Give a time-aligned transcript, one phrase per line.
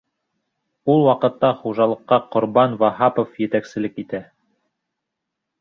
[0.93, 4.27] Ул ваҡытта хужалыҡҡа Ҡорбан Ваһапов етәкселек итә.